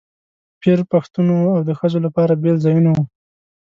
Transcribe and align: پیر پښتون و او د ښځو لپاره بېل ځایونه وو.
پیر 0.61 0.79
پښتون 0.91 1.27
و 1.31 1.35
او 1.55 1.59
د 1.69 1.71
ښځو 1.79 1.99
لپاره 2.05 2.39
بېل 2.41 2.57
ځایونه 2.65 2.89
وو. 2.91 3.03